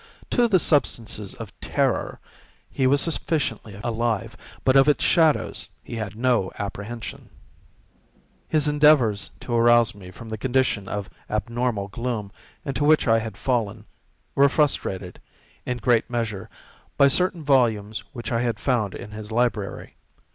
[0.31, 2.19] To the substances of terror
[2.71, 4.35] he was sufficiently alive,
[4.65, 7.29] but of its shadows he had no apprehension.
[8.47, 12.31] His endeavors to arouse me from the condition of abnormal gloom
[12.65, 13.85] into which I had fallen,
[14.33, 15.21] were frustrated,
[15.67, 16.49] in great measure,
[16.97, 19.97] by certain volumes which I had found in his library.